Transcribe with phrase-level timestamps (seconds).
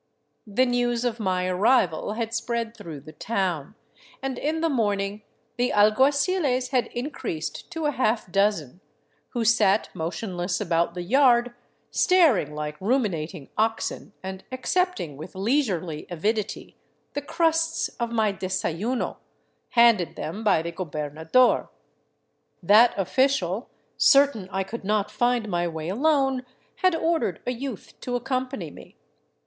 [0.47, 3.75] The news of my arrival had spread through the town,
[4.19, 5.21] and in the morning
[5.57, 8.81] the alguaciles had increased to a half dozen,
[9.33, 11.53] who sat motionless about the yard,
[11.91, 16.75] staring like ruminat ing oxen and accepting with leisurely avidity
[17.13, 19.17] the crusts of my de sayuno,
[19.69, 21.69] handed them by the gobernador.
[22.63, 26.43] That official, certain I could not find my way alone,
[26.77, 28.97] had ordered a youth to accompany me.